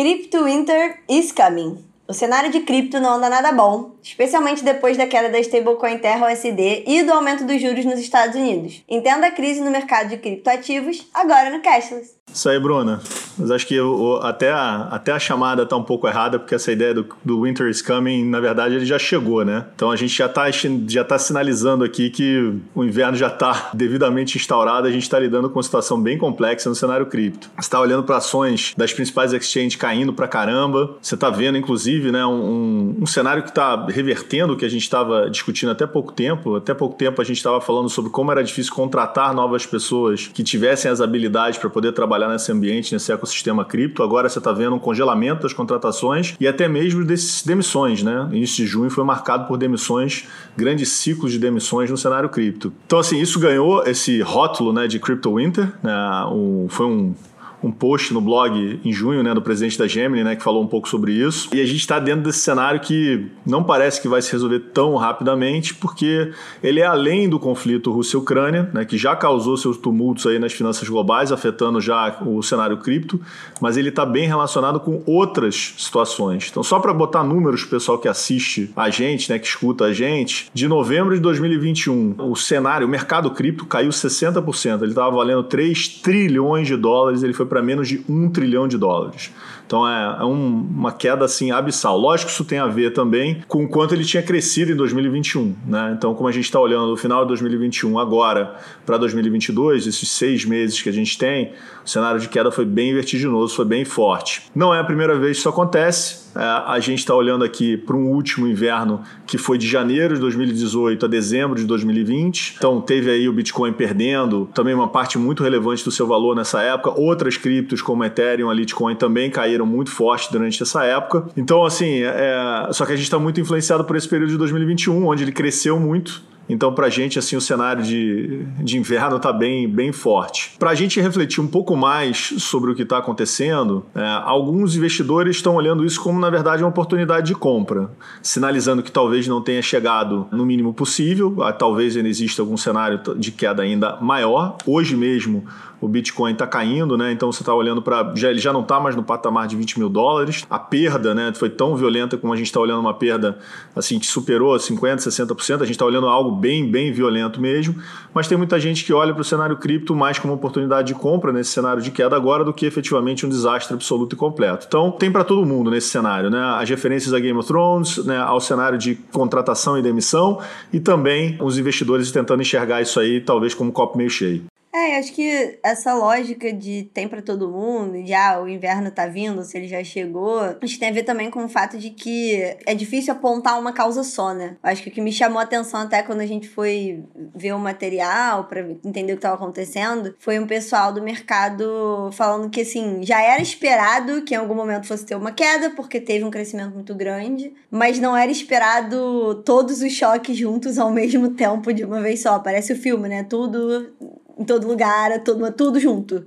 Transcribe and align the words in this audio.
Crypto 0.00 0.44
Winter 0.44 0.98
is 1.10 1.30
coming. 1.30 1.89
O 2.10 2.12
cenário 2.12 2.50
de 2.50 2.58
cripto 2.58 2.98
não 2.98 3.14
anda 3.14 3.28
nada 3.28 3.52
bom, 3.52 3.94
especialmente 4.02 4.64
depois 4.64 4.96
da 4.96 5.06
queda 5.06 5.28
da 5.28 5.38
stablecoin 5.38 5.96
Terra 5.98 6.26
USD 6.26 6.82
e 6.84 7.04
do 7.04 7.12
aumento 7.12 7.46
dos 7.46 7.62
juros 7.62 7.84
nos 7.84 8.00
Estados 8.00 8.34
Unidos. 8.34 8.82
Entenda 8.88 9.28
a 9.28 9.30
crise 9.30 9.60
no 9.60 9.70
mercado 9.70 10.08
de 10.08 10.16
criptoativos 10.16 11.06
agora 11.14 11.56
no 11.56 11.62
Cashless. 11.62 12.18
Isso 12.32 12.48
aí, 12.48 12.58
Bruna. 12.58 13.00
Mas 13.36 13.50
acho 13.50 13.66
que 13.66 13.74
eu, 13.74 14.20
até, 14.22 14.50
a, 14.50 14.88
até 14.90 15.12
a 15.12 15.18
chamada 15.18 15.64
tá 15.64 15.76
um 15.76 15.82
pouco 15.82 16.06
errada, 16.06 16.38
porque 16.38 16.54
essa 16.54 16.70
ideia 16.70 16.92
do, 16.92 17.06
do 17.24 17.42
Winter 17.42 17.68
is 17.68 17.80
Coming, 17.80 18.24
na 18.24 18.38
verdade, 18.38 18.74
ele 18.74 18.84
já 18.84 18.98
chegou, 18.98 19.44
né? 19.44 19.66
Então 19.74 19.90
a 19.90 19.96
gente 19.96 20.16
já 20.16 20.28
tá, 20.28 20.44
já 20.86 21.04
tá 21.04 21.18
sinalizando 21.18 21.82
aqui 21.82 22.10
que 22.10 22.54
o 22.74 22.84
inverno 22.84 23.16
já 23.16 23.30
tá 23.30 23.70
devidamente 23.74 24.36
instaurado, 24.36 24.86
a 24.86 24.90
gente 24.90 25.02
está 25.02 25.18
lidando 25.18 25.48
com 25.48 25.56
uma 25.56 25.62
situação 25.62 26.00
bem 26.00 26.18
complexa 26.18 26.68
no 26.68 26.74
cenário 26.74 27.06
cripto. 27.06 27.50
Você 27.56 27.60
está 27.60 27.80
olhando 27.80 28.04
para 28.04 28.18
ações 28.18 28.74
das 28.76 28.92
principais 28.92 29.32
exchanges 29.32 29.76
caindo 29.76 30.12
para 30.12 30.28
caramba, 30.28 30.96
você 31.00 31.14
está 31.14 31.30
vendo, 31.30 31.56
inclusive, 31.56 31.99
né, 32.00 32.24
um, 32.24 32.96
um 33.00 33.06
cenário 33.06 33.42
que 33.42 33.48
está 33.48 33.86
revertendo 33.86 34.52
o 34.52 34.56
que 34.56 34.64
a 34.64 34.68
gente 34.68 34.82
estava 34.82 35.28
discutindo 35.30 35.70
até 35.70 35.86
pouco 35.86 36.12
tempo. 36.12 36.56
Até 36.56 36.74
pouco 36.74 36.96
tempo 36.96 37.20
a 37.20 37.24
gente 37.24 37.36
estava 37.36 37.60
falando 37.60 37.88
sobre 37.88 38.10
como 38.10 38.30
era 38.30 38.42
difícil 38.42 38.72
contratar 38.74 39.34
novas 39.34 39.66
pessoas 39.66 40.28
que 40.28 40.42
tivessem 40.42 40.90
as 40.90 41.00
habilidades 41.00 41.58
para 41.58 41.68
poder 41.68 41.92
trabalhar 41.92 42.28
nesse 42.28 42.50
ambiente, 42.52 42.92
nesse 42.92 43.12
ecossistema 43.12 43.64
cripto. 43.64 44.02
Agora 44.02 44.28
você 44.28 44.38
está 44.38 44.52
vendo 44.52 44.76
um 44.76 44.78
congelamento 44.78 45.42
das 45.42 45.52
contratações 45.52 46.34
e 46.40 46.46
até 46.46 46.68
mesmo 46.68 47.04
desses 47.04 47.42
demissões, 47.42 48.02
né? 48.02 48.28
Início 48.32 48.64
de 48.64 48.66
junho 48.66 48.90
foi 48.90 49.04
marcado 49.04 49.46
por 49.46 49.56
demissões, 49.56 50.26
grandes 50.56 50.90
ciclos 50.90 51.32
de 51.32 51.38
demissões 51.38 51.90
no 51.90 51.96
cenário 51.96 52.28
cripto. 52.28 52.72
Então, 52.86 52.98
assim, 52.98 53.20
isso 53.20 53.38
ganhou 53.40 53.82
esse 53.86 54.20
rótulo 54.20 54.72
né, 54.72 54.86
de 54.86 54.98
Crypto 54.98 55.34
Winter. 55.36 55.72
Né? 55.82 56.24
Um, 56.32 56.66
foi 56.68 56.86
um 56.86 57.14
um 57.62 57.70
post 57.70 58.12
no 58.12 58.20
blog 58.20 58.80
em 58.84 58.92
junho, 58.92 59.22
né, 59.22 59.34
do 59.34 59.42
presidente 59.42 59.78
da 59.78 59.86
Gemini, 59.86 60.24
né, 60.24 60.36
que 60.36 60.42
falou 60.42 60.62
um 60.62 60.66
pouco 60.66 60.88
sobre 60.88 61.12
isso. 61.12 61.48
E 61.54 61.60
a 61.60 61.66
gente 61.66 61.80
está 61.80 61.98
dentro 61.98 62.22
desse 62.22 62.38
cenário 62.38 62.80
que 62.80 63.26
não 63.46 63.62
parece 63.62 64.00
que 64.00 64.08
vai 64.08 64.22
se 64.22 64.32
resolver 64.32 64.60
tão 64.72 64.96
rapidamente, 64.96 65.74
porque 65.74 66.32
ele 66.62 66.80
é 66.80 66.86
além 66.86 67.28
do 67.28 67.38
conflito 67.38 67.90
Rússia-Ucrânia, 67.90 68.70
né, 68.72 68.84
que 68.84 68.96
já 68.96 69.14
causou 69.14 69.56
seus 69.56 69.76
tumultos 69.76 70.26
aí 70.26 70.38
nas 70.38 70.52
finanças 70.52 70.88
globais, 70.88 71.32
afetando 71.32 71.80
já 71.80 72.18
o 72.24 72.42
cenário 72.42 72.78
cripto, 72.78 73.20
mas 73.60 73.76
ele 73.76 73.90
está 73.90 74.06
bem 74.06 74.26
relacionado 74.26 74.80
com 74.80 75.02
outras 75.06 75.74
situações. 75.78 76.48
Então, 76.50 76.62
só 76.62 76.78
para 76.78 76.92
botar 76.92 77.22
números, 77.22 77.64
pessoal 77.64 77.98
que 77.98 78.08
assiste 78.08 78.70
a 78.76 78.90
gente, 78.90 79.30
né, 79.30 79.38
que 79.38 79.46
escuta 79.46 79.84
a 79.84 79.92
gente, 79.92 80.50
de 80.52 80.66
novembro 80.66 81.14
de 81.14 81.20
2021, 81.20 82.14
o 82.18 82.36
cenário, 82.36 82.86
o 82.86 82.90
mercado 82.90 83.30
cripto 83.30 83.66
caiu 83.66 83.90
60%. 83.90 84.82
Ele 84.82 84.92
estava 84.92 85.14
valendo 85.14 85.42
3 85.42 85.88
trilhões 86.00 86.66
de 86.66 86.76
dólares, 86.76 87.22
ele 87.22 87.32
foi 87.32 87.46
para 87.50 87.60
menos 87.60 87.88
de 87.88 88.02
um 88.08 88.30
trilhão 88.30 88.66
de 88.66 88.78
dólares. 88.78 89.30
Então 89.70 89.88
é, 89.88 90.16
é 90.18 90.24
um, 90.24 90.66
uma 90.68 90.90
queda 90.90 91.24
assim 91.24 91.52
abissal. 91.52 91.96
Lógico 91.96 92.26
que 92.26 92.34
isso 92.34 92.44
tem 92.44 92.58
a 92.58 92.66
ver 92.66 92.92
também 92.92 93.44
com 93.46 93.62
o 93.62 93.68
quanto 93.68 93.94
ele 93.94 94.04
tinha 94.04 94.20
crescido 94.20 94.72
em 94.72 94.74
2021. 94.74 95.54
Né? 95.64 95.94
Então, 95.96 96.12
como 96.12 96.28
a 96.28 96.32
gente 96.32 96.46
está 96.46 96.58
olhando 96.58 96.88
do 96.88 96.96
final 96.96 97.22
de 97.22 97.28
2021 97.28 97.96
agora 97.96 98.56
para 98.84 98.98
2022, 98.98 99.86
esses 99.86 100.10
seis 100.10 100.44
meses 100.44 100.82
que 100.82 100.88
a 100.88 100.92
gente 100.92 101.16
tem, 101.16 101.52
o 101.84 101.88
cenário 101.88 102.18
de 102.18 102.28
queda 102.28 102.50
foi 102.50 102.64
bem 102.64 102.92
vertiginoso, 102.92 103.54
foi 103.54 103.64
bem 103.64 103.84
forte. 103.84 104.42
Não 104.52 104.74
é 104.74 104.80
a 104.80 104.84
primeira 104.84 105.16
vez 105.16 105.36
que 105.36 105.38
isso 105.38 105.48
acontece. 105.48 106.30
É, 106.36 106.42
a 106.42 106.78
gente 106.78 107.00
está 107.00 107.14
olhando 107.14 107.44
aqui 107.44 107.76
para 107.76 107.96
um 107.96 108.08
último 108.08 108.46
inverno 108.46 109.02
que 109.26 109.36
foi 109.36 109.58
de 109.58 109.66
janeiro 109.66 110.14
de 110.14 110.20
2018 110.20 111.06
a 111.06 111.08
dezembro 111.08 111.56
de 111.56 111.64
2020. 111.64 112.54
Então 112.56 112.80
teve 112.80 113.10
aí 113.10 113.28
o 113.28 113.32
Bitcoin 113.32 113.72
perdendo 113.72 114.48
também 114.54 114.74
uma 114.74 114.88
parte 114.88 115.18
muito 115.18 115.42
relevante 115.42 115.84
do 115.84 115.90
seu 115.90 116.06
valor 116.06 116.36
nessa 116.36 116.62
época. 116.62 116.98
Outras 117.00 117.36
criptos 117.36 117.82
como 117.82 118.04
Ethereum, 118.04 118.50
a 118.50 118.54
Litecoin 118.54 118.94
também 118.94 119.30
caíram 119.30 119.59
muito 119.66 119.90
forte 119.90 120.30
durante 120.30 120.62
essa 120.62 120.84
época. 120.84 121.26
Então 121.36 121.64
assim, 121.64 122.02
é... 122.02 122.68
só 122.72 122.84
que 122.86 122.92
a 122.92 122.96
gente 122.96 123.04
está 123.04 123.18
muito 123.18 123.40
influenciado 123.40 123.84
por 123.84 123.96
esse 123.96 124.08
período 124.08 124.30
de 124.30 124.36
2021, 124.36 125.06
onde 125.06 125.24
ele 125.24 125.32
cresceu 125.32 125.78
muito 125.78 126.22
então, 126.50 126.74
para 126.74 126.88
a 126.88 126.90
gente, 126.90 127.16
assim, 127.16 127.36
o 127.36 127.40
cenário 127.40 127.84
de, 127.84 128.44
de 128.58 128.76
inverno 128.76 129.18
está 129.18 129.32
bem, 129.32 129.68
bem 129.68 129.92
forte. 129.92 130.52
Para 130.58 130.70
a 130.70 130.74
gente 130.74 131.00
refletir 131.00 131.40
um 131.40 131.46
pouco 131.46 131.76
mais 131.76 132.34
sobre 132.38 132.72
o 132.72 132.74
que 132.74 132.82
está 132.82 132.98
acontecendo, 132.98 133.86
é, 133.94 134.04
alguns 134.24 134.74
investidores 134.74 135.36
estão 135.36 135.54
olhando 135.54 135.84
isso 135.84 136.02
como, 136.02 136.18
na 136.18 136.28
verdade, 136.28 136.64
uma 136.64 136.68
oportunidade 136.68 137.28
de 137.28 137.34
compra, 137.36 137.92
sinalizando 138.20 138.82
que 138.82 138.90
talvez 138.90 139.28
não 139.28 139.40
tenha 139.40 139.62
chegado 139.62 140.26
no 140.32 140.44
mínimo 140.44 140.74
possível, 140.74 141.36
talvez 141.56 141.96
ainda 141.96 142.08
exista 142.08 142.42
algum 142.42 142.56
cenário 142.56 143.00
de 143.16 143.30
queda 143.30 143.62
ainda 143.62 143.96
maior. 144.00 144.56
Hoje 144.66 144.96
mesmo, 144.96 145.44
o 145.80 145.88
Bitcoin 145.88 146.32
está 146.32 146.46
caindo, 146.46 146.96
né? 146.96 147.10
Então 147.10 147.32
você 147.32 147.42
está 147.42 147.54
olhando 147.54 147.80
para. 147.80 148.12
Já, 148.14 148.30
ele 148.30 148.38
já 148.38 148.52
não 148.52 148.60
está 148.60 148.78
mais 148.78 148.94
no 148.94 149.02
patamar 149.02 149.48
de 149.48 149.56
20 149.56 149.78
mil 149.78 149.88
dólares. 149.88 150.46
A 150.50 150.58
perda 150.58 151.14
né, 151.14 151.32
foi 151.34 151.48
tão 151.48 151.74
violenta 151.74 152.18
como 152.18 152.32
a 152.32 152.36
gente 152.36 152.46
está 152.46 152.60
olhando 152.60 152.80
uma 152.80 152.92
perda 152.92 153.38
assim 153.74 153.98
que 153.98 154.06
superou 154.06 154.54
50%, 154.54 154.96
60%. 154.96 155.54
A 155.54 155.58
gente 155.58 155.70
está 155.70 155.86
olhando 155.86 156.06
algo 156.06 156.32
bem, 156.40 156.70
bem 156.70 156.92
violento 156.92 157.40
mesmo. 157.40 157.76
Mas 158.12 158.26
tem 158.26 158.36
muita 158.36 158.58
gente 158.58 158.84
que 158.84 158.92
olha 158.92 159.12
para 159.12 159.20
o 159.20 159.24
cenário 159.24 159.56
cripto 159.56 159.94
mais 159.94 160.18
como 160.18 160.32
oportunidade 160.32 160.88
de 160.88 160.94
compra 160.94 161.32
nesse 161.32 161.50
cenário 161.50 161.82
de 161.82 161.90
queda 161.90 162.16
agora 162.16 162.44
do 162.44 162.52
que 162.52 162.66
efetivamente 162.66 163.24
um 163.24 163.28
desastre 163.28 163.74
absoluto 163.74 164.14
e 164.14 164.18
completo. 164.18 164.66
Então 164.66 164.90
tem 164.90 165.12
para 165.12 165.22
todo 165.22 165.44
mundo 165.46 165.70
nesse 165.70 165.88
cenário, 165.88 166.30
né? 166.30 166.40
As 166.58 166.68
referências 166.68 167.12
a 167.12 167.20
Game 167.20 167.38
of 167.38 167.46
Thrones, 167.46 168.04
né, 168.04 168.18
ao 168.18 168.40
cenário 168.40 168.78
de 168.78 168.94
contratação 169.12 169.78
e 169.78 169.82
demissão 169.82 170.40
e 170.72 170.80
também 170.80 171.38
os 171.40 171.58
investidores 171.58 172.10
tentando 172.10 172.42
enxergar 172.42 172.80
isso 172.80 172.98
aí 172.98 173.20
talvez 173.20 173.54
como 173.54 173.70
um 173.70 173.72
copo 173.72 173.96
meio 173.96 174.10
cheio. 174.10 174.44
É, 174.72 174.98
acho 174.98 175.12
que 175.12 175.58
essa 175.64 175.92
lógica 175.94 176.52
de 176.52 176.84
tem 176.94 177.08
para 177.08 177.20
todo 177.20 177.50
mundo, 177.50 178.02
de 178.04 178.14
ah, 178.14 178.40
o 178.40 178.48
inverno 178.48 178.90
tá 178.90 179.06
vindo, 179.06 179.42
se 179.42 179.58
ele 179.58 179.66
já 179.66 179.82
chegou, 179.82 180.38
acho 180.38 180.74
que 180.74 180.78
tem 180.78 180.90
a 180.90 180.92
ver 180.92 181.02
também 181.02 181.28
com 181.28 181.44
o 181.44 181.48
fato 181.48 181.76
de 181.76 181.90
que 181.90 182.36
é 182.64 182.72
difícil 182.72 183.12
apontar 183.12 183.58
uma 183.58 183.72
causa 183.72 184.04
só, 184.04 184.32
né? 184.32 184.56
Acho 184.62 184.84
que 184.84 184.88
o 184.88 184.92
que 184.92 185.00
me 185.00 185.10
chamou 185.10 185.40
a 185.40 185.42
atenção 185.42 185.80
até 185.80 186.04
quando 186.04 186.20
a 186.20 186.26
gente 186.26 186.48
foi 186.48 187.02
ver 187.34 187.52
o 187.52 187.58
material 187.58 188.44
para 188.44 188.60
entender 188.84 189.12
o 189.12 189.16
que 189.16 189.22
tava 189.22 189.34
acontecendo, 189.34 190.14
foi 190.20 190.38
um 190.38 190.46
pessoal 190.46 190.92
do 190.92 191.02
mercado 191.02 192.10
falando 192.12 192.48
que 192.48 192.60
assim, 192.60 193.00
já 193.02 193.20
era 193.20 193.42
esperado 193.42 194.22
que 194.22 194.34
em 194.34 194.38
algum 194.38 194.54
momento 194.54 194.86
fosse 194.86 195.04
ter 195.04 195.16
uma 195.16 195.32
queda, 195.32 195.70
porque 195.70 196.00
teve 196.00 196.24
um 196.24 196.30
crescimento 196.30 196.74
muito 196.74 196.94
grande, 196.94 197.52
mas 197.68 197.98
não 197.98 198.16
era 198.16 198.30
esperado 198.30 199.42
todos 199.44 199.82
os 199.82 199.92
choques 199.92 200.36
juntos 200.36 200.78
ao 200.78 200.92
mesmo 200.92 201.30
tempo 201.30 201.72
de 201.72 201.84
uma 201.84 202.00
vez 202.00 202.22
só. 202.22 202.38
Parece 202.38 202.72
o 202.72 202.76
filme, 202.76 203.08
né? 203.08 203.24
Tudo 203.24 203.92
em 204.40 204.44
todo 204.44 204.66
lugar, 204.66 205.22
tudo, 205.22 205.52
tudo 205.52 205.78
junto. 205.78 206.26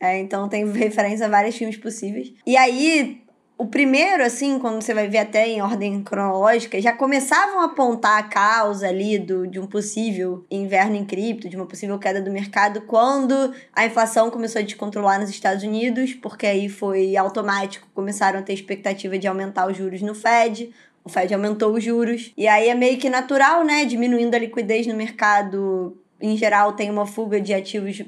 É, 0.00 0.18
então 0.18 0.48
tem 0.48 0.70
referência 0.72 1.26
a 1.26 1.28
vários 1.30 1.56
filmes 1.56 1.76
possíveis. 1.76 2.34
E 2.44 2.56
aí, 2.56 3.22
o 3.56 3.66
primeiro, 3.66 4.24
assim, 4.24 4.58
quando 4.58 4.82
você 4.82 4.92
vai 4.92 5.08
ver 5.08 5.18
até 5.18 5.46
em 5.46 5.62
ordem 5.62 6.02
cronológica, 6.02 6.80
já 6.80 6.92
começavam 6.92 7.60
a 7.60 7.66
apontar 7.66 8.18
a 8.18 8.22
causa 8.24 8.88
ali 8.88 9.16
do, 9.16 9.46
de 9.46 9.60
um 9.60 9.66
possível 9.66 10.44
inverno 10.50 10.96
em 10.96 11.04
cripto, 11.04 11.48
de 11.48 11.56
uma 11.56 11.64
possível 11.64 11.96
queda 11.98 12.20
do 12.20 12.32
mercado, 12.32 12.82
quando 12.82 13.54
a 13.72 13.86
inflação 13.86 14.28
começou 14.30 14.60
a 14.60 14.64
descontrolar 14.64 15.20
nos 15.20 15.30
Estados 15.30 15.62
Unidos, 15.62 16.12
porque 16.14 16.46
aí 16.46 16.68
foi 16.68 17.16
automático, 17.16 17.86
começaram 17.94 18.40
a 18.40 18.42
ter 18.42 18.52
expectativa 18.52 19.16
de 19.16 19.28
aumentar 19.28 19.68
os 19.68 19.76
juros 19.76 20.02
no 20.02 20.14
Fed. 20.14 20.74
O 21.04 21.08
Fed 21.08 21.32
aumentou 21.32 21.72
os 21.74 21.84
juros. 21.84 22.32
E 22.36 22.48
aí 22.48 22.68
é 22.68 22.74
meio 22.74 22.98
que 22.98 23.08
natural, 23.08 23.62
né? 23.62 23.84
Diminuindo 23.84 24.34
a 24.34 24.38
liquidez 24.38 24.86
no 24.86 24.94
mercado 24.94 25.96
em 26.20 26.36
geral, 26.36 26.72
tem 26.74 26.90
uma 26.90 27.06
fuga 27.06 27.40
de 27.40 27.52
ativos 27.52 28.02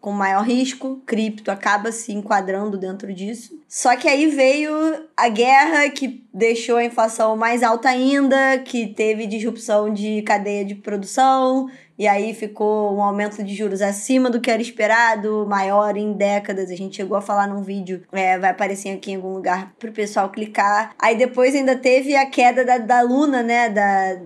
com 0.00 0.12
maior 0.12 0.44
risco, 0.44 1.02
cripto 1.04 1.50
acaba 1.50 1.90
se 1.90 2.12
enquadrando 2.12 2.78
dentro 2.78 3.12
disso. 3.12 3.60
Só 3.68 3.94
que 3.96 4.08
aí 4.08 4.26
veio 4.26 4.72
a 5.14 5.28
guerra 5.28 5.90
que 5.90 6.24
deixou 6.32 6.76
a 6.76 6.84
inflação 6.84 7.36
mais 7.36 7.62
alta 7.62 7.90
ainda, 7.90 8.58
que 8.64 8.86
teve 8.86 9.26
disrupção 9.26 9.92
de 9.92 10.22
cadeia 10.22 10.64
de 10.64 10.74
produção, 10.74 11.68
e 11.98 12.06
aí 12.06 12.32
ficou 12.32 12.96
um 12.96 13.02
aumento 13.02 13.42
de 13.42 13.54
juros 13.54 13.82
acima 13.82 14.30
do 14.30 14.40
que 14.40 14.48
era 14.48 14.62
esperado, 14.62 15.44
maior 15.48 15.96
em 15.96 16.12
décadas. 16.12 16.70
A 16.70 16.76
gente 16.76 16.94
chegou 16.94 17.18
a 17.18 17.20
falar 17.20 17.48
num 17.48 17.60
vídeo, 17.60 18.04
é, 18.12 18.38
vai 18.38 18.50
aparecer 18.50 18.90
aqui 18.90 19.10
em 19.10 19.16
algum 19.16 19.34
lugar 19.34 19.74
pro 19.80 19.90
pessoal 19.90 20.30
clicar. 20.30 20.94
Aí 20.96 21.16
depois 21.16 21.56
ainda 21.56 21.74
teve 21.74 22.14
a 22.14 22.24
queda 22.24 22.64
da, 22.64 22.78
da 22.78 23.00
Luna, 23.02 23.42
né? 23.42 23.68
Da, 23.68 24.20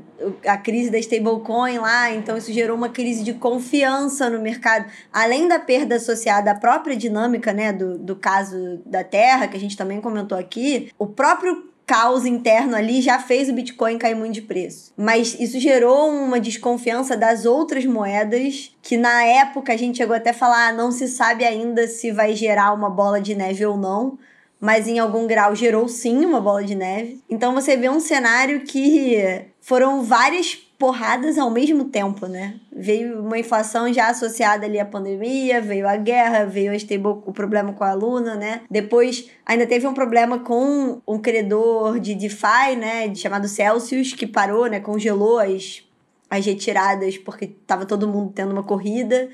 a 0.46 0.56
crise 0.56 0.90
da 0.90 0.99
stablecoin 0.99 1.78
lá, 1.78 2.12
então 2.12 2.37
isso 2.37 2.52
gerou 2.52 2.76
uma 2.76 2.90
crise 2.90 3.25
de 3.25 3.32
confiança 3.34 4.28
no 4.28 4.40
mercado. 4.40 4.84
Além 5.12 5.49
da 5.49 5.58
perda 5.58 5.96
associada 5.96 6.50
à 6.50 6.55
própria 6.55 6.94
dinâmica, 6.94 7.52
né, 7.52 7.72
do, 7.72 7.99
do 7.99 8.14
caso 8.14 8.81
da 8.87 9.02
Terra, 9.02 9.31
que 9.49 9.56
a 9.56 9.61
gente 9.61 9.76
também 9.76 10.00
comentou 10.00 10.37
aqui, 10.37 10.90
o 10.99 11.06
próprio 11.06 11.73
caos 11.87 12.25
interno 12.25 12.76
ali 12.76 13.02
já 13.02 13.19
fez 13.19 13.49
o 13.49 13.52
Bitcoin 13.52 13.99
cair 13.99 14.14
muito 14.14 14.34
de 14.34 14.43
preço. 14.43 14.93
Mas 14.96 15.38
isso 15.38 15.58
gerou 15.58 16.08
uma 16.08 16.40
desconfiança 16.40 17.17
das 17.17 17.44
outras 17.44 17.84
moedas, 17.84 18.75
que 18.81 18.96
na 18.96 19.25
época 19.25 19.73
a 19.73 19.76
gente 19.76 19.99
chegou 19.99 20.14
até 20.17 20.31
a 20.31 20.34
falar, 20.34 20.69
ah, 20.69 20.73
não 20.73 20.90
se 20.90 21.08
sabe 21.08 21.44
ainda 21.44 21.87
se 21.87 22.11
vai 22.11 22.34
gerar 22.34 22.73
uma 22.73 22.88
bola 22.88 23.20
de 23.20 23.34
neve 23.34 23.67
ou 23.67 23.76
não. 23.76 24.19
Mas 24.62 24.87
em 24.87 25.00
algum 25.00 25.26
grau 25.26 25.56
gerou 25.56 25.88
sim 25.88 26.25
uma 26.25 26.41
bola 26.41 26.62
de 26.62 26.76
neve. 26.76 27.20
Então 27.29 27.53
você 27.53 27.76
vê 27.76 27.91
um 27.91 27.99
cenário 27.99 28.61
que 28.61 29.19
foram 29.61 30.05
várias 30.05 30.55
porradas 30.79 31.37
ao 31.37 31.50
mesmo 31.50 31.87
tempo, 31.87 32.29
né? 32.29 32.61
Veio 32.73 33.23
uma 33.23 33.37
inflação 33.37 33.93
já 33.93 34.06
associada 34.06 34.64
ali 34.64 34.79
à 34.79 34.85
pandemia, 34.85 35.61
veio 35.61 35.88
a 35.88 35.97
guerra, 35.97 36.44
veio 36.44 36.70
a 36.70 36.76
stable, 36.76 37.23
o 37.26 37.32
problema 37.32 37.73
com 37.73 37.82
a 37.82 37.93
Luna, 37.93 38.37
né? 38.37 38.61
Depois 38.70 39.29
ainda 39.44 39.67
teve 39.67 39.85
um 39.85 39.94
problema 39.94 40.38
com 40.38 41.03
um 41.09 41.19
credor 41.19 41.99
de 41.99 42.14
DeFi, 42.14 42.76
né, 42.79 43.12
chamado 43.17 43.49
Celsius, 43.49 44.12
que 44.12 44.29
parou, 44.29 44.67
né, 44.67 44.79
congelou 44.79 45.41
as, 45.41 45.82
as 46.31 46.47
retiradas 46.47 47.19
porque 47.19 47.49
tava 47.67 47.85
todo 47.85 48.06
mundo 48.06 48.32
tendo 48.32 48.53
uma 48.53 48.62
corrida. 48.62 49.29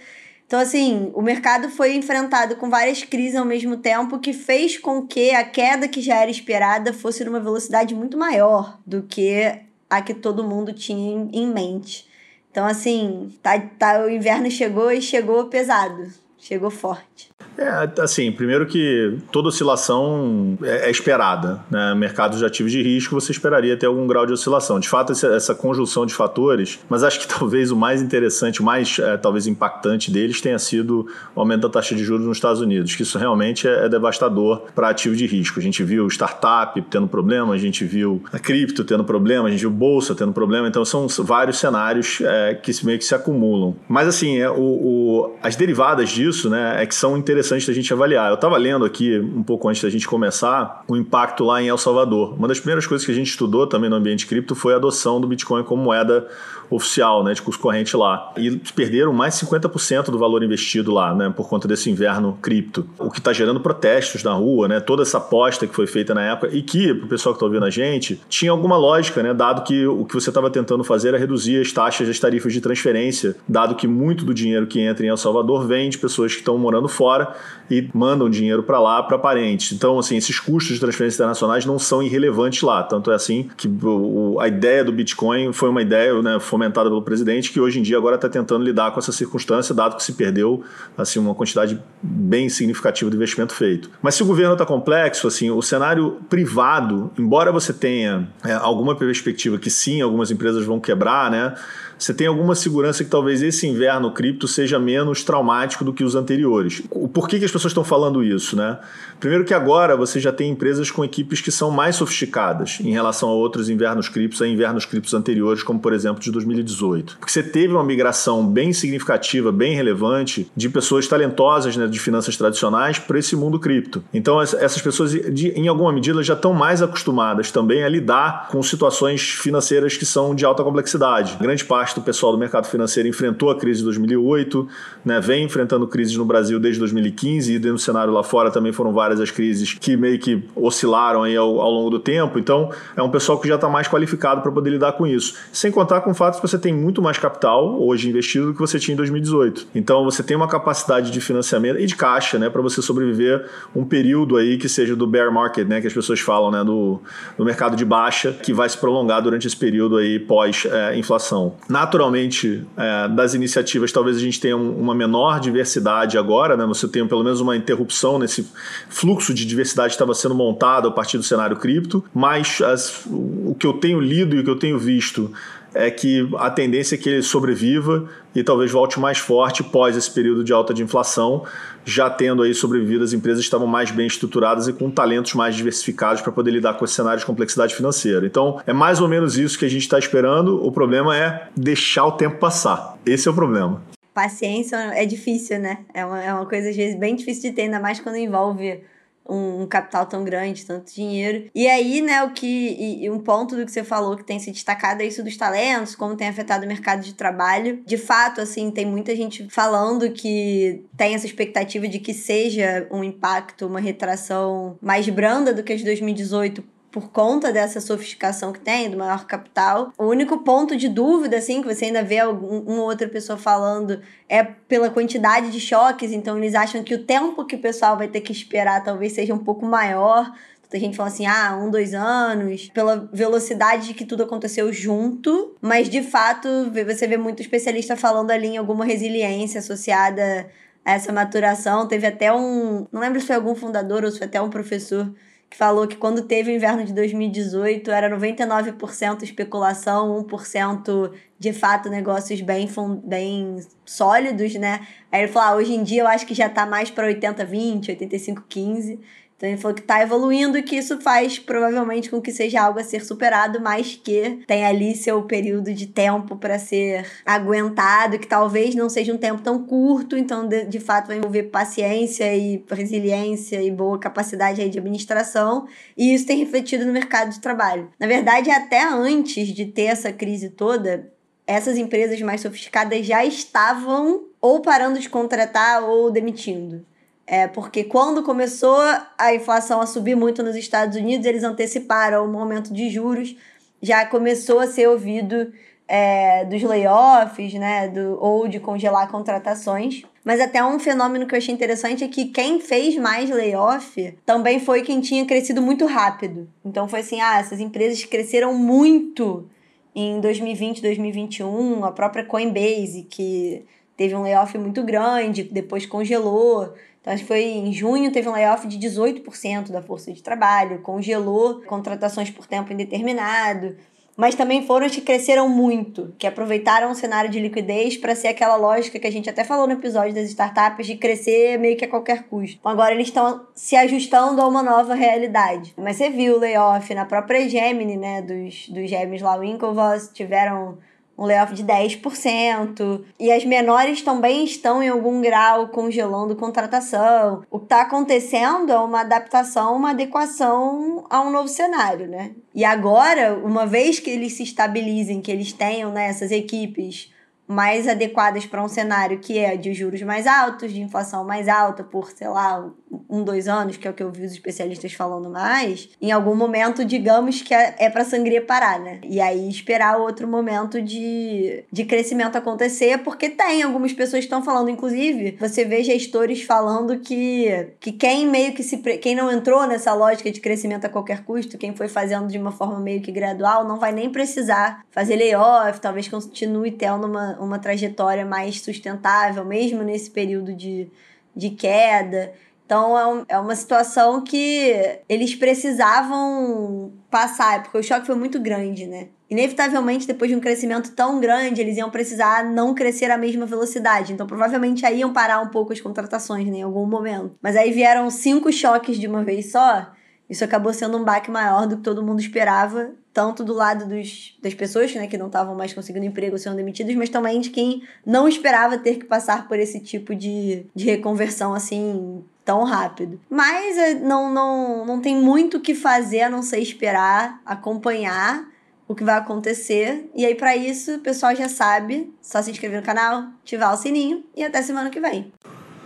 Então, 0.48 0.58
assim, 0.58 1.12
o 1.14 1.20
mercado 1.20 1.68
foi 1.68 1.94
enfrentado 1.94 2.56
com 2.56 2.70
várias 2.70 3.04
crises 3.04 3.36
ao 3.36 3.44
mesmo 3.44 3.76
tempo, 3.76 4.18
que 4.18 4.32
fez 4.32 4.78
com 4.78 5.06
que 5.06 5.30
a 5.30 5.44
queda 5.44 5.86
que 5.86 6.00
já 6.00 6.16
era 6.16 6.30
esperada 6.30 6.90
fosse 6.90 7.22
numa 7.22 7.38
velocidade 7.38 7.94
muito 7.94 8.16
maior 8.16 8.80
do 8.86 9.02
que 9.02 9.60
a 9.90 10.00
que 10.00 10.14
todo 10.14 10.42
mundo 10.42 10.72
tinha 10.72 11.28
em 11.34 11.46
mente. 11.46 12.08
Então, 12.50 12.64
assim, 12.64 13.30
tá, 13.42 13.60
tá, 13.60 14.00
o 14.00 14.08
inverno 14.08 14.50
chegou 14.50 14.90
e 14.90 15.02
chegou 15.02 15.44
pesado, 15.48 16.10
chegou 16.38 16.70
forte. 16.70 17.30
É, 17.58 17.90
assim, 18.00 18.30
primeiro 18.30 18.66
que 18.66 19.18
toda 19.32 19.48
oscilação 19.48 20.56
é, 20.62 20.86
é 20.86 20.90
esperada. 20.90 21.60
Né? 21.68 21.92
Mercados 21.94 22.38
de 22.38 22.44
ativos 22.44 22.70
de 22.70 22.80
risco, 22.80 23.20
você 23.20 23.32
esperaria 23.32 23.76
ter 23.76 23.86
algum 23.86 24.06
grau 24.06 24.24
de 24.24 24.32
oscilação. 24.32 24.78
De 24.78 24.88
fato, 24.88 25.12
essa, 25.12 25.54
conjunção 25.54 26.06
de 26.06 26.14
fatores, 26.14 26.78
mas 26.88 27.02
acho 27.02 27.18
que 27.18 27.26
talvez 27.28 27.72
o 27.72 27.76
mais 27.76 28.00
interessante, 28.00 28.60
o 28.60 28.64
mais 28.64 28.98
é, 29.00 29.16
talvez 29.16 29.48
impactante 29.48 30.08
deles 30.10 30.40
tenha 30.40 30.58
sido 30.58 31.08
o 31.34 31.40
aumento 31.40 31.62
da 31.62 31.68
taxa 31.68 31.96
de 31.96 32.04
juros 32.04 32.24
nos 32.24 32.36
Estados 32.36 32.60
Unidos, 32.60 32.94
que 32.94 33.02
isso 33.02 33.18
realmente 33.18 33.66
é, 33.66 33.86
é 33.86 33.88
devastador 33.88 34.62
para 34.74 34.90
ativos 34.90 35.18
de 35.18 35.26
risco. 35.26 35.58
A 35.58 35.62
gente 35.62 35.82
viu 35.82 36.06
startup 36.06 36.80
tendo 36.82 37.08
problema, 37.08 37.54
a 37.54 37.58
gente 37.58 37.84
viu 37.84 38.22
a 38.32 38.38
cripto 38.38 38.84
tendo 38.84 39.02
problema, 39.02 39.48
a 39.48 39.50
gente 39.50 39.60
viu 39.60 39.70
bolsa 39.70 40.14
tendo 40.14 40.32
problema, 40.32 40.68
então 40.68 40.84
são 40.84 41.08
vários 41.08 41.58
cenários 41.58 42.20
é, 42.20 42.54
que 42.54 42.72
meio 42.84 42.98
que 42.98 43.04
se 43.04 43.14
acumulam. 43.14 43.74
Mas 43.88 44.06
assim, 44.06 44.38
é, 44.38 44.48
o, 44.48 44.60
o, 44.60 45.36
as 45.42 45.56
derivadas 45.56 46.10
disso 46.10 46.48
né, 46.48 46.80
é 46.80 46.86
que 46.86 46.94
são 46.94 47.16
interessantes 47.16 47.47
interessante 47.48 47.66
da 47.66 47.72
gente 47.72 47.92
avaliar. 47.92 48.28
Eu 48.28 48.34
estava 48.34 48.56
lendo 48.56 48.84
aqui, 48.84 49.18
um 49.18 49.42
pouco 49.42 49.68
antes 49.68 49.82
da 49.82 49.90
gente 49.90 50.06
começar, 50.06 50.84
o 50.86 50.96
impacto 50.96 51.44
lá 51.44 51.62
em 51.62 51.68
El 51.68 51.78
Salvador. 51.78 52.34
Uma 52.34 52.48
das 52.48 52.58
primeiras 52.58 52.86
coisas 52.86 53.04
que 53.04 53.12
a 53.12 53.14
gente 53.14 53.28
estudou 53.28 53.66
também 53.66 53.88
no 53.88 53.96
ambiente 53.96 54.26
cripto 54.26 54.54
foi 54.54 54.74
a 54.74 54.76
adoção 54.76 55.20
do 55.20 55.26
Bitcoin 55.26 55.62
como 55.64 55.82
moeda 55.82 56.26
oficial, 56.70 57.24
né, 57.24 57.32
de 57.32 57.40
curso 57.40 57.58
corrente 57.58 57.96
lá. 57.96 58.32
E 58.36 58.56
perderam 58.74 59.12
mais 59.12 59.34
50% 59.34 60.10
do 60.10 60.18
valor 60.18 60.42
investido 60.42 60.92
lá, 60.92 61.14
né, 61.14 61.32
por 61.34 61.48
conta 61.48 61.66
desse 61.66 61.90
inverno 61.90 62.38
cripto. 62.42 62.86
O 62.98 63.10
que 63.10 63.18
está 63.18 63.32
gerando 63.32 63.60
protestos 63.60 64.22
na 64.22 64.32
rua, 64.34 64.68
né, 64.68 64.80
toda 64.80 65.02
essa 65.02 65.18
aposta 65.18 65.66
que 65.66 65.74
foi 65.74 65.86
feita 65.86 66.14
na 66.14 66.22
época 66.22 66.54
e 66.54 66.62
que, 66.62 66.92
para 66.92 67.06
o 67.06 67.08
pessoal 67.08 67.34
que 67.34 67.38
está 67.38 67.46
ouvindo 67.46 67.64
a 67.64 67.70
gente, 67.70 68.20
tinha 68.28 68.50
alguma 68.50 68.76
lógica, 68.76 69.22
né, 69.22 69.32
dado 69.32 69.62
que 69.62 69.86
o 69.86 70.04
que 70.04 70.14
você 70.14 70.28
estava 70.30 70.50
tentando 70.50 70.84
fazer 70.84 71.08
era 71.08 71.18
reduzir 71.18 71.60
as 71.60 71.72
taxas 71.72 72.06
das 72.06 72.18
tarifas 72.18 72.52
de 72.52 72.60
transferência, 72.60 73.34
dado 73.48 73.74
que 73.74 73.86
muito 73.86 74.24
do 74.24 74.34
dinheiro 74.34 74.66
que 74.66 74.80
entra 74.80 75.06
em 75.06 75.08
El 75.08 75.16
Salvador 75.16 75.66
vem 75.66 75.88
de 75.88 75.96
pessoas 75.96 76.32
que 76.32 76.40
estão 76.40 76.58
morando 76.58 76.88
fora 76.88 77.34
e 77.70 77.88
mandam 77.92 78.28
dinheiro 78.30 78.62
para 78.62 78.80
lá 78.80 79.02
para 79.02 79.18
parentes. 79.18 79.72
Então, 79.72 79.98
assim, 79.98 80.16
esses 80.16 80.40
custos 80.40 80.74
de 80.74 80.80
transferências 80.80 81.16
internacionais 81.16 81.66
não 81.66 81.78
são 81.78 82.02
irrelevantes 82.02 82.62
lá. 82.62 82.82
Tanto 82.82 83.10
é 83.10 83.14
assim 83.14 83.48
que 83.56 83.68
o, 83.68 84.38
a 84.40 84.48
ideia 84.48 84.82
do 84.82 84.92
Bitcoin 84.92 85.52
foi 85.52 85.68
uma 85.68 85.82
ideia, 85.82 86.20
né, 86.22 86.38
fomentada 86.40 86.88
pelo 86.88 87.02
presidente, 87.02 87.52
que 87.52 87.60
hoje 87.60 87.78
em 87.78 87.82
dia 87.82 87.96
agora 87.96 88.16
está 88.16 88.28
tentando 88.28 88.64
lidar 88.64 88.90
com 88.92 88.98
essa 88.98 89.12
circunstância, 89.12 89.74
dado 89.74 89.96
que 89.96 90.02
se 90.02 90.14
perdeu 90.14 90.62
assim 90.96 91.18
uma 91.18 91.34
quantidade 91.34 91.78
bem 92.02 92.48
significativa 92.48 93.10
de 93.10 93.16
investimento 93.16 93.52
feito. 93.52 93.90
Mas 94.00 94.14
se 94.14 94.22
o 94.22 94.26
governo 94.26 94.54
está 94.54 94.64
complexo, 94.64 95.26
assim, 95.26 95.50
o 95.50 95.60
cenário 95.60 96.18
privado, 96.28 97.10
embora 97.18 97.52
você 97.52 97.72
tenha 97.72 98.28
é, 98.44 98.52
alguma 98.52 98.96
perspectiva 98.96 99.58
que 99.58 99.70
sim, 99.70 100.00
algumas 100.00 100.30
empresas 100.30 100.64
vão 100.64 100.80
quebrar, 100.80 101.30
né? 101.30 101.54
Você 101.98 102.14
tem 102.14 102.26
alguma 102.26 102.54
segurança 102.54 103.02
que 103.02 103.10
talvez 103.10 103.42
esse 103.42 103.66
inverno 103.66 104.12
cripto 104.12 104.46
seja 104.46 104.78
menos 104.78 105.24
traumático 105.24 105.84
do 105.84 105.92
que 105.92 106.04
os 106.04 106.14
anteriores? 106.14 106.82
Por 107.12 107.28
que, 107.28 107.38
que 107.38 107.44
as 107.44 107.50
pessoas 107.50 107.72
estão 107.72 107.84
falando 107.84 108.22
isso, 108.22 108.56
né? 108.56 108.78
Primeiro 109.18 109.44
que 109.44 109.52
agora 109.52 109.96
você 109.96 110.20
já 110.20 110.32
tem 110.32 110.50
empresas 110.50 110.90
com 110.90 111.04
equipes 111.04 111.40
que 111.40 111.50
são 111.50 111.70
mais 111.70 111.96
sofisticadas 111.96 112.78
em 112.80 112.92
relação 112.92 113.28
a 113.28 113.32
outros 113.32 113.68
invernos 113.68 114.08
criptos, 114.08 114.40
a 114.40 114.46
invernos 114.46 114.84
criptos 114.84 115.12
anteriores, 115.12 115.62
como 115.62 115.80
por 115.80 115.92
exemplo 115.92 116.22
de 116.22 116.30
2018. 116.30 117.16
Porque 117.18 117.32
você 117.32 117.42
teve 117.42 117.74
uma 117.74 117.82
migração 117.82 118.46
bem 118.46 118.72
significativa, 118.72 119.50
bem 119.50 119.74
relevante, 119.74 120.50
de 120.54 120.68
pessoas 120.68 121.08
talentosas 121.08 121.76
né, 121.76 121.86
de 121.88 121.98
finanças 121.98 122.36
tradicionais 122.36 122.98
para 122.98 123.18
esse 123.18 123.34
mundo 123.34 123.58
cripto. 123.58 124.04
Então 124.14 124.40
essas 124.40 124.80
pessoas, 124.80 125.14
em 125.14 125.66
alguma 125.66 125.92
medida, 125.92 126.22
já 126.22 126.34
estão 126.34 126.54
mais 126.54 126.80
acostumadas 126.80 127.50
também 127.50 127.82
a 127.82 127.88
lidar 127.88 128.48
com 128.48 128.62
situações 128.62 129.22
financeiras 129.22 129.96
que 129.96 130.06
são 130.06 130.34
de 130.34 130.44
alta 130.44 130.62
complexidade. 130.62 131.36
Grande 131.40 131.64
parte 131.64 131.87
do 131.94 132.02
pessoal 132.02 132.32
do 132.32 132.38
mercado 132.38 132.66
financeiro 132.66 133.08
enfrentou 133.08 133.50
a 133.50 133.58
crise 133.58 133.80
de 133.80 133.84
2008, 133.84 134.68
né, 135.04 135.20
vem 135.20 135.44
enfrentando 135.44 135.86
crises 135.86 136.16
no 136.16 136.24
Brasil 136.24 136.58
desde 136.58 136.78
2015 136.80 137.54
e 137.54 137.58
no 137.58 137.78
cenário 137.78 138.12
lá 138.12 138.22
fora 138.22 138.50
também 138.50 138.72
foram 138.72 138.92
várias 138.92 139.20
as 139.20 139.30
crises 139.30 139.74
que 139.74 139.96
meio 139.96 140.18
que 140.18 140.42
oscilaram 140.54 141.22
aí 141.22 141.36
ao, 141.36 141.60
ao 141.60 141.70
longo 141.70 141.90
do 141.90 141.98
tempo. 141.98 142.38
Então, 142.38 142.70
é 142.96 143.02
um 143.02 143.10
pessoal 143.10 143.38
que 143.38 143.48
já 143.48 143.54
está 143.56 143.68
mais 143.68 143.88
qualificado 143.88 144.42
para 144.42 144.50
poder 144.50 144.70
lidar 144.70 144.92
com 144.92 145.06
isso. 145.06 145.34
Sem 145.52 145.70
contar 145.70 146.00
com 146.00 146.10
o 146.10 146.14
fato 146.14 146.36
que 146.36 146.42
você 146.46 146.58
tem 146.58 146.72
muito 146.72 147.02
mais 147.02 147.18
capital 147.18 147.80
hoje 147.80 148.08
investido 148.08 148.46
do 148.46 148.54
que 148.54 148.60
você 148.60 148.78
tinha 148.78 148.94
em 148.94 148.96
2018. 148.96 149.68
Então, 149.74 150.04
você 150.04 150.22
tem 150.22 150.36
uma 150.36 150.48
capacidade 150.48 151.10
de 151.10 151.20
financiamento 151.20 151.78
e 151.78 151.86
de 151.86 151.96
caixa, 151.96 152.38
né, 152.38 152.50
para 152.50 152.62
você 152.62 152.80
sobreviver 152.82 153.46
um 153.74 153.84
período 153.84 154.36
aí 154.36 154.56
que 154.56 154.68
seja 154.68 154.94
do 154.94 155.06
bear 155.06 155.32
market, 155.32 155.66
né, 155.66 155.80
que 155.80 155.86
as 155.86 155.92
pessoas 155.92 156.20
falam, 156.20 156.50
né, 156.50 156.64
do, 156.64 157.00
do 157.36 157.44
mercado 157.44 157.76
de 157.76 157.84
baixa, 157.84 158.32
que 158.32 158.52
vai 158.52 158.68
se 158.68 158.78
prolongar 158.78 159.22
durante 159.22 159.46
esse 159.46 159.56
período 159.56 159.96
aí 159.96 160.18
pós-inflação. 160.18 161.54
É, 161.68 161.72
Naturalmente, 161.78 162.66
é, 162.76 163.06
das 163.06 163.34
iniciativas, 163.34 163.92
talvez 163.92 164.16
a 164.16 164.20
gente 164.20 164.40
tenha 164.40 164.56
um, 164.56 164.80
uma 164.80 164.96
menor 164.96 165.38
diversidade 165.38 166.18
agora, 166.18 166.56
né, 166.56 166.66
você 166.66 166.88
tem 166.88 167.06
pelo 167.06 167.22
menos 167.22 167.40
uma 167.40 167.56
interrupção 167.56 168.18
nesse 168.18 168.50
fluxo 168.88 169.32
de 169.32 169.44
diversidade 169.44 169.92
estava 169.92 170.12
sendo 170.12 170.34
montado 170.34 170.88
a 170.88 170.90
partir 170.90 171.18
do 171.18 171.22
cenário 171.22 171.56
cripto, 171.56 172.04
mas 172.12 172.60
as, 172.60 173.06
o 173.06 173.54
que 173.56 173.64
eu 173.64 173.74
tenho 173.74 174.00
lido 174.00 174.34
e 174.34 174.40
o 174.40 174.44
que 174.44 174.50
eu 174.50 174.58
tenho 174.58 174.76
visto 174.76 175.32
é 175.78 175.92
que 175.92 176.28
a 176.38 176.50
tendência 176.50 176.96
é 176.96 176.98
que 176.98 177.08
ele 177.08 177.22
sobreviva 177.22 178.08
e 178.34 178.42
talvez 178.42 178.70
volte 178.72 178.98
mais 178.98 179.18
forte 179.18 179.62
pós 179.62 179.96
esse 179.96 180.10
período 180.10 180.42
de 180.42 180.52
alta 180.52 180.74
de 180.74 180.82
inflação, 180.82 181.44
já 181.84 182.10
tendo 182.10 182.42
aí 182.42 182.52
sobrevivido 182.52 183.04
as 183.04 183.12
empresas 183.12 183.40
que 183.40 183.46
estavam 183.46 183.66
mais 183.66 183.92
bem 183.92 184.06
estruturadas 184.06 184.66
e 184.66 184.72
com 184.72 184.90
talentos 184.90 185.34
mais 185.34 185.54
diversificados 185.54 186.20
para 186.20 186.32
poder 186.32 186.50
lidar 186.50 186.74
com 186.74 186.84
esse 186.84 186.94
cenário 186.94 187.20
de 187.20 187.24
complexidade 187.24 187.76
financeira. 187.76 188.26
Então, 188.26 188.60
é 188.66 188.72
mais 188.72 189.00
ou 189.00 189.06
menos 189.06 189.38
isso 189.38 189.56
que 189.56 189.64
a 189.64 189.70
gente 189.70 189.82
está 189.82 189.98
esperando. 189.98 190.64
O 190.66 190.72
problema 190.72 191.16
é 191.16 191.48
deixar 191.56 192.06
o 192.06 192.12
tempo 192.12 192.38
passar. 192.38 192.98
Esse 193.06 193.28
é 193.28 193.30
o 193.30 193.34
problema 193.34 193.80
paciência 194.14 194.76
é 194.76 195.06
difícil, 195.06 195.60
né? 195.60 195.78
É 195.94 196.04
uma, 196.04 196.20
é 196.20 196.34
uma 196.34 196.44
coisa, 196.44 196.70
às 196.70 196.74
vezes, 196.74 196.98
bem 196.98 197.14
difícil 197.14 197.50
de 197.50 197.54
ter, 197.54 197.62
ainda 197.62 197.78
mais 197.78 198.00
quando 198.00 198.16
envolve 198.16 198.80
um, 199.28 199.62
um 199.62 199.66
capital 199.66 200.06
tão 200.06 200.24
grande, 200.24 200.64
tanto 200.64 200.92
dinheiro. 200.92 201.50
E 201.54 201.68
aí, 201.68 202.00
né, 202.00 202.22
o 202.22 202.30
que. 202.30 202.46
E, 202.46 203.04
e, 203.04 203.10
um 203.10 203.18
ponto 203.18 203.56
do 203.56 203.64
que 203.64 203.72
você 203.72 203.84
falou 203.84 204.16
que 204.16 204.24
tem 204.24 204.38
se 204.38 204.50
destacado 204.50 205.02
é 205.02 205.06
isso 205.06 205.22
dos 205.22 205.36
talentos, 205.36 205.94
como 205.94 206.16
tem 206.16 206.28
afetado 206.28 206.64
o 206.64 206.68
mercado 206.68 207.02
de 207.02 207.14
trabalho. 207.14 207.82
De 207.84 207.96
fato, 207.96 208.40
assim, 208.40 208.70
tem 208.70 208.86
muita 208.86 209.14
gente 209.14 209.46
falando 209.50 210.10
que 210.10 210.84
tem 210.96 211.14
essa 211.14 211.26
expectativa 211.26 211.86
de 211.86 211.98
que 211.98 212.14
seja 212.14 212.88
um 212.90 213.04
impacto, 213.04 213.66
uma 213.66 213.80
retração 213.80 214.78
mais 214.80 215.08
branda 215.08 215.52
do 215.52 215.62
que 215.62 215.72
a 215.72 215.76
de 215.76 215.84
2018 215.84 216.77
por 216.90 217.10
conta 217.10 217.52
dessa 217.52 217.80
sofisticação 217.80 218.52
que 218.52 218.60
tem, 218.60 218.90
do 218.90 218.96
maior 218.96 219.26
capital. 219.26 219.92
O 219.98 220.06
único 220.06 220.38
ponto 220.38 220.76
de 220.76 220.88
dúvida, 220.88 221.36
assim, 221.36 221.60
que 221.60 221.72
você 221.72 221.86
ainda 221.86 222.02
vê 222.02 222.18
algum, 222.18 222.60
uma 222.60 222.82
outra 222.82 223.08
pessoa 223.08 223.38
falando 223.38 224.00
é 224.28 224.42
pela 224.42 224.90
quantidade 224.90 225.50
de 225.50 225.60
choques, 225.60 226.12
então 226.12 226.38
eles 226.38 226.54
acham 226.54 226.82
que 226.82 226.94
o 226.94 227.04
tempo 227.04 227.44
que 227.44 227.56
o 227.56 227.60
pessoal 227.60 227.96
vai 227.96 228.08
ter 228.08 228.20
que 228.20 228.32
esperar 228.32 228.82
talvez 228.82 229.12
seja 229.12 229.34
um 229.34 229.38
pouco 229.38 229.66
maior. 229.66 230.32
Tem 230.70 230.80
gente 230.80 230.96
falando 230.96 231.12
assim, 231.12 231.26
ah, 231.26 231.56
um, 231.56 231.70
dois 231.70 231.94
anos, 231.94 232.68
pela 232.74 233.08
velocidade 233.10 233.86
de 233.86 233.94
que 233.94 234.04
tudo 234.04 234.22
aconteceu 234.22 234.70
junto, 234.70 235.56
mas 235.62 235.88
de 235.88 236.02
fato 236.02 236.48
você 236.70 237.06
vê 237.06 237.16
muito 237.16 237.40
especialista 237.40 237.96
falando 237.96 238.30
ali 238.30 238.48
em 238.48 238.56
alguma 238.58 238.84
resiliência 238.84 239.60
associada 239.60 240.50
a 240.84 240.92
essa 240.92 241.10
maturação. 241.10 241.88
Teve 241.88 242.06
até 242.06 242.30
um, 242.30 242.86
não 242.92 243.00
lembro 243.00 243.18
se 243.18 243.26
foi 243.26 243.36
algum 243.36 243.54
fundador 243.54 244.04
ou 244.04 244.10
se 244.10 244.18
foi 244.18 244.26
até 244.26 244.40
um 244.42 244.50
professor 244.50 245.10
que 245.50 245.56
falou 245.56 245.86
que 245.86 245.96
quando 245.96 246.22
teve 246.22 246.50
o 246.52 246.54
inverno 246.54 246.84
de 246.84 246.92
2018 246.92 247.90
era 247.90 248.14
99% 248.14 249.22
especulação, 249.22 250.22
1% 250.24 251.12
de 251.38 251.52
fato 251.52 251.88
negócios 251.88 252.40
bem, 252.42 252.68
bem 253.02 253.58
sólidos, 253.84 254.54
né? 254.54 254.86
Aí 255.10 255.22
ele 255.22 255.32
falou: 255.32 255.48
ah, 255.48 255.56
hoje 255.56 255.72
em 255.72 255.82
dia 255.82 256.02
eu 256.02 256.06
acho 256.06 256.26
que 256.26 256.34
já 256.34 256.48
tá 256.48 256.66
mais 256.66 256.90
para 256.90 257.08
80-20, 257.08 257.86
85-15. 257.96 258.98
Então 259.38 259.48
ele 259.48 259.56
falou 259.56 259.74
que 259.74 259.80
está 259.80 260.02
evoluindo 260.02 260.60
que 260.64 260.74
isso 260.74 261.00
faz 261.00 261.38
provavelmente 261.38 262.10
com 262.10 262.20
que 262.20 262.32
seja 262.32 262.60
algo 262.60 262.80
a 262.80 262.84
ser 262.84 263.04
superado, 263.04 263.60
mas 263.60 263.94
que 263.94 264.40
tem 264.48 264.66
ali 264.66 264.96
seu 264.96 265.22
período 265.22 265.72
de 265.72 265.86
tempo 265.86 266.34
para 266.36 266.58
ser 266.58 267.06
aguentado, 267.24 268.18
que 268.18 268.26
talvez 268.26 268.74
não 268.74 268.88
seja 268.88 269.14
um 269.14 269.16
tempo 269.16 269.40
tão 269.40 269.64
curto, 269.64 270.16
então 270.16 270.46
de, 270.48 270.64
de 270.64 270.80
fato 270.80 271.06
vai 271.06 271.18
envolver 271.18 271.44
paciência 271.44 272.36
e 272.36 272.64
resiliência 272.68 273.62
e 273.62 273.70
boa 273.70 273.96
capacidade 273.96 274.68
de 274.68 274.78
administração, 274.78 275.68
e 275.96 276.12
isso 276.12 276.26
tem 276.26 276.38
refletido 276.38 276.84
no 276.84 276.92
mercado 276.92 277.30
de 277.30 277.38
trabalho. 277.38 277.88
Na 277.98 278.08
verdade, 278.08 278.50
até 278.50 278.82
antes 278.82 279.46
de 279.54 279.66
ter 279.66 279.84
essa 279.84 280.12
crise 280.12 280.50
toda, 280.50 281.12
essas 281.46 281.78
empresas 281.78 282.20
mais 282.22 282.40
sofisticadas 282.40 283.06
já 283.06 283.24
estavam 283.24 284.24
ou 284.40 284.60
parando 284.60 284.98
de 284.98 285.08
contratar 285.08 285.84
ou 285.84 286.10
demitindo. 286.10 286.84
É 287.30 287.46
porque 287.46 287.84
quando 287.84 288.22
começou 288.22 288.78
a 289.18 289.34
inflação 289.34 289.82
a 289.82 289.86
subir 289.86 290.16
muito 290.16 290.42
nos 290.42 290.56
Estados 290.56 290.96
Unidos, 290.96 291.26
eles 291.26 291.44
anteciparam 291.44 292.24
o 292.24 292.28
momento 292.28 292.72
de 292.72 292.88
juros, 292.88 293.36
já 293.82 294.06
começou 294.06 294.60
a 294.60 294.66
ser 294.66 294.88
ouvido 294.88 295.52
é, 295.86 296.46
dos 296.46 296.62
layoffs, 296.62 297.52
né, 297.52 297.86
do, 297.86 298.18
ou 298.18 298.48
de 298.48 298.58
congelar 298.58 299.10
contratações. 299.10 300.04
Mas 300.24 300.40
até 300.40 300.64
um 300.64 300.78
fenômeno 300.78 301.26
que 301.26 301.34
eu 301.34 301.38
achei 301.38 301.52
interessante 301.52 302.02
é 302.02 302.08
que 302.08 302.26
quem 302.26 302.60
fez 302.60 302.96
mais 302.96 303.28
layoff 303.28 304.16
também 304.24 304.58
foi 304.58 304.80
quem 304.80 305.02
tinha 305.02 305.26
crescido 305.26 305.60
muito 305.60 305.84
rápido. 305.84 306.48
Então 306.64 306.88
foi 306.88 307.00
assim, 307.00 307.20
ah, 307.20 307.40
essas 307.40 307.60
empresas 307.60 308.02
cresceram 308.06 308.54
muito 308.54 309.46
em 309.94 310.18
2020, 310.18 310.80
2021, 310.80 311.84
a 311.84 311.92
própria 311.92 312.24
Coinbase, 312.24 313.06
que 313.10 313.66
teve 313.98 314.14
um 314.14 314.22
layoff 314.22 314.56
muito 314.56 314.82
grande, 314.82 315.42
depois 315.42 315.84
congelou. 315.84 316.72
Acho 317.08 317.22
que 317.22 317.28
foi 317.28 317.42
em 317.42 317.72
junho, 317.72 318.12
teve 318.12 318.28
um 318.28 318.32
layoff 318.32 318.66
de 318.68 318.78
18% 318.78 319.70
da 319.70 319.80
força 319.80 320.12
de 320.12 320.22
trabalho, 320.22 320.80
congelou 320.80 321.62
contratações 321.62 322.30
por 322.30 322.46
tempo 322.46 322.72
indeterminado. 322.72 323.76
Mas 324.14 324.34
também 324.34 324.66
foram 324.66 324.84
as 324.84 324.92
que 324.92 325.00
cresceram 325.00 325.48
muito, 325.48 326.12
que 326.18 326.26
aproveitaram 326.26 326.90
o 326.90 326.94
cenário 326.94 327.30
de 327.30 327.38
liquidez 327.38 327.96
para 327.96 328.16
ser 328.16 328.26
aquela 328.26 328.56
lógica 328.56 328.98
que 328.98 329.06
a 329.06 329.12
gente 329.12 329.30
até 329.30 329.44
falou 329.44 329.64
no 329.64 329.74
episódio 329.74 330.12
das 330.12 330.28
startups 330.28 330.88
de 330.88 330.96
crescer 330.96 331.56
meio 331.56 331.76
que 331.76 331.84
a 331.84 331.88
qualquer 331.88 332.24
custo. 332.24 332.56
Então 332.58 332.72
agora 332.72 332.92
eles 332.92 333.06
estão 333.06 333.46
se 333.54 333.76
ajustando 333.76 334.42
a 334.42 334.48
uma 334.48 334.60
nova 334.60 334.94
realidade. 334.96 335.72
Mas 335.78 335.96
você 335.96 336.10
viu 336.10 336.34
o 336.34 336.40
layoff 336.40 336.92
na 336.94 337.04
própria 337.04 337.48
Gemini, 337.48 337.96
né, 337.96 338.20
dos, 338.20 338.68
dos 338.68 338.90
gêmeos 338.90 339.22
lá, 339.22 339.36
Winklevoss, 339.36 340.10
tiveram 340.12 340.78
um 341.18 341.24
layoff 341.24 341.52
de 341.52 341.64
10%. 341.64 343.04
E 343.18 343.32
as 343.32 343.44
menores 343.44 344.00
também 344.02 344.44
estão 344.44 344.80
em 344.80 344.88
algum 344.88 345.20
grau 345.20 345.68
congelando 345.68 346.36
contratação. 346.36 347.42
O 347.50 347.58
que 347.58 347.64
está 347.64 347.82
acontecendo 347.82 348.70
é 348.70 348.78
uma 348.78 349.00
adaptação, 349.00 349.76
uma 349.76 349.90
adequação 349.90 351.04
a 351.10 351.20
um 351.20 351.30
novo 351.30 351.48
cenário, 351.48 352.06
né? 352.06 352.30
E 352.54 352.64
agora, 352.64 353.34
uma 353.34 353.66
vez 353.66 353.98
que 353.98 354.08
eles 354.08 354.34
se 354.34 354.44
estabilizem, 354.44 355.20
que 355.20 355.32
eles 355.32 355.52
tenham 355.52 355.90
né, 355.90 356.08
essas 356.08 356.30
equipes 356.30 357.12
mais 357.48 357.88
adequadas 357.88 358.44
para 358.44 358.62
um 358.62 358.68
cenário 358.68 359.18
que 359.20 359.38
é 359.38 359.56
de 359.56 359.72
juros 359.72 360.02
mais 360.02 360.26
altos, 360.26 360.70
de 360.70 360.82
inflação 360.82 361.24
mais 361.24 361.48
alta 361.48 361.82
por, 361.82 362.10
sei 362.10 362.28
lá, 362.28 362.70
um, 363.08 363.24
dois 363.24 363.48
anos, 363.48 363.76
que 363.76 363.86
é 363.86 363.90
o 363.90 363.94
que 363.94 364.02
eu 364.02 364.10
vi 364.10 364.24
os 364.24 364.32
especialistas 364.32 364.92
falando 364.92 365.30
mais, 365.30 365.88
em 366.00 366.12
algum 366.12 366.34
momento, 366.34 366.84
digamos 366.84 367.42
que 367.42 367.54
é, 367.54 367.74
é 367.78 367.90
para 367.90 368.04
sangria 368.04 368.42
parar, 368.42 368.78
né? 368.78 369.00
E 369.04 369.20
aí 369.20 369.48
esperar 369.48 369.96
outro 369.96 370.28
momento 370.28 370.80
de, 370.80 371.64
de 371.72 371.84
crescimento 371.84 372.36
acontecer, 372.36 372.98
porque 372.98 373.28
tem 373.28 373.62
algumas 373.62 373.92
pessoas 373.92 374.20
que 374.20 374.26
estão 374.26 374.42
falando, 374.42 374.70
inclusive, 374.70 375.36
você 375.40 375.64
vê 375.64 375.82
gestores 375.82 376.42
falando 376.42 376.98
que, 377.00 377.70
que 377.80 377.92
quem 377.92 378.26
meio 378.26 378.52
que 378.52 378.62
se. 378.62 378.76
quem 378.76 379.14
não 379.14 379.32
entrou 379.32 379.66
nessa 379.66 379.92
lógica 379.94 380.30
de 380.30 380.40
crescimento 380.40 380.84
a 380.84 380.88
qualquer 380.88 381.24
custo, 381.24 381.58
quem 381.58 381.74
foi 381.74 381.88
fazendo 381.88 382.28
de 382.28 382.38
uma 382.38 382.52
forma 382.52 382.78
meio 382.78 383.00
que 383.00 383.10
gradual, 383.10 383.66
não 383.66 383.78
vai 383.78 383.92
nem 383.92 384.10
precisar 384.10 384.84
fazer 384.90 385.16
layoff, 385.16 385.80
talvez 385.80 386.08
continue 386.08 386.70
tendo 386.70 387.06
uma 387.06 387.38
uma 387.48 387.58
trajetória 387.58 388.24
mais 388.24 388.60
sustentável, 388.60 389.44
mesmo 389.44 389.82
nesse 389.82 390.10
período 390.10 390.54
de, 390.54 390.88
de 391.34 391.50
queda. 391.50 392.32
Então 392.68 392.98
é, 392.98 393.24
é 393.30 393.38
uma 393.38 393.56
situação 393.56 394.20
que 394.20 395.00
eles 395.08 395.34
precisavam 395.34 396.92
passar, 397.10 397.62
porque 397.62 397.78
o 397.78 397.82
choque 397.82 398.04
foi 398.04 398.14
muito 398.14 398.38
grande, 398.38 398.86
né? 398.86 399.08
Inevitavelmente, 399.30 400.06
depois 400.06 400.30
de 400.30 400.36
um 400.36 400.40
crescimento 400.40 400.92
tão 400.92 401.18
grande, 401.18 401.62
eles 401.62 401.78
iam 401.78 401.88
precisar 401.88 402.44
não 402.44 402.74
crescer 402.74 403.10
à 403.10 403.16
mesma 403.16 403.46
velocidade. 403.46 404.12
Então, 404.12 404.26
provavelmente 404.26 404.84
aí 404.84 405.00
iam 405.00 405.14
parar 405.14 405.40
um 405.40 405.48
pouco 405.48 405.72
as 405.72 405.80
contratações 405.80 406.46
né, 406.46 406.58
em 406.58 406.62
algum 406.62 406.84
momento. 406.84 407.38
Mas 407.40 407.56
aí 407.56 407.72
vieram 407.72 408.10
cinco 408.10 408.52
choques 408.52 408.98
de 408.98 409.06
uma 409.06 409.24
vez 409.24 409.50
só. 409.50 409.90
Isso 410.28 410.44
acabou 410.44 410.74
sendo 410.74 410.98
um 410.98 411.04
baque 411.04 411.30
maior 411.30 411.66
do 411.66 411.78
que 411.78 411.82
todo 411.82 412.04
mundo 412.04 412.20
esperava 412.20 412.90
tanto 413.14 413.42
do 413.42 413.52
lado 413.52 413.88
dos, 413.88 414.38
das 414.42 414.54
pessoas 414.54 414.94
né, 414.94 415.06
que 415.06 415.18
não 415.18 415.26
estavam 415.26 415.54
mais 415.54 415.72
conseguindo 415.72 416.04
emprego 416.04 416.34
ou 416.34 416.38
sendo 416.38 416.56
demitidos, 416.56 416.94
mas 416.94 417.08
também 417.08 417.40
de 417.40 417.50
quem 417.50 417.82
não 418.06 418.28
esperava 418.28 418.78
ter 418.78 418.96
que 418.96 419.06
passar 419.06 419.48
por 419.48 419.58
esse 419.58 419.80
tipo 419.80 420.14
de, 420.14 420.66
de 420.74 420.84
reconversão 420.84 421.52
assim 421.52 422.22
tão 422.48 422.64
rápido. 422.64 423.20
Mas 423.28 423.76
é, 423.76 423.92
não, 423.92 424.32
não, 424.32 424.86
não 424.86 425.02
tem 425.02 425.14
muito 425.14 425.58
o 425.58 425.60
que 425.60 425.74
fazer 425.74 426.22
a 426.22 426.30
não 426.30 426.40
ser 426.40 426.60
esperar, 426.60 427.42
acompanhar 427.44 428.48
o 428.88 428.94
que 428.94 429.04
vai 429.04 429.16
acontecer. 429.16 430.08
E 430.14 430.24
aí, 430.24 430.34
para 430.34 430.56
isso, 430.56 430.94
o 430.94 431.00
pessoal 431.00 431.36
já 431.36 431.46
sabe, 431.46 432.10
só 432.22 432.40
se 432.40 432.50
inscrever 432.50 432.80
no 432.80 432.86
canal, 432.86 433.24
ativar 433.42 433.74
o 433.74 433.76
sininho 433.76 434.24
e 434.34 434.42
até 434.42 434.62
semana 434.62 434.88
que 434.88 434.98
vem. 434.98 435.30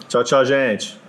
Tchau, 0.07 0.23
tchau, 0.23 0.45
gente. 0.45 1.02